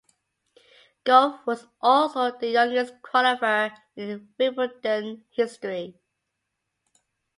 Gauff 1.05 1.45
was 1.45 1.67
also 1.79 2.35
the 2.35 2.49
youngest 2.49 3.03
qualifier 3.03 3.71
in 3.95 4.33
Wimbledon 4.39 5.25
history. 5.29 5.95